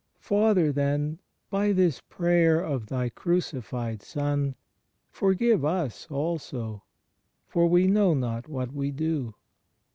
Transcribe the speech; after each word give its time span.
Father, 0.17 0.71
then, 0.71 1.19
by 1.51 1.71
this 1.73 2.01
prayer 2.01 2.59
of 2.59 2.87
Thy 2.87 3.07
crucified 3.09 4.01
Son, 4.01 4.55
forgive 5.11 5.63
us 5.63 6.07
also; 6.09 6.81
for 7.45 7.67
we 7.67 7.85
know 7.85 8.15
not 8.15 8.47
what 8.49 8.73
we 8.73 8.89
do. 8.89 9.35